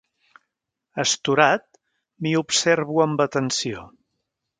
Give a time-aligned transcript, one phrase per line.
[1.03, 1.67] Astorat,
[2.19, 3.85] m'hi observo amb atenció.